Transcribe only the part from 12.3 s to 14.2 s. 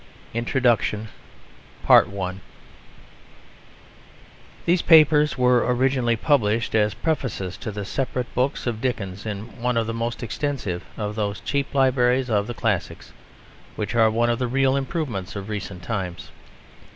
of the classics which are